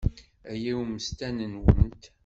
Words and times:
Aya 0.51 0.71
i 0.73 0.73
ummesten-nwent. 0.79 2.03